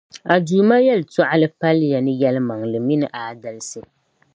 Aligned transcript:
A 0.33 0.35
Duuma 0.45 0.77
yεltɔɣali 0.85 1.47
paliya 1.59 1.99
ni 2.01 2.13
yεlimaŋli 2.21 2.79
mini 2.87 3.07
aadalsi. 3.21 3.79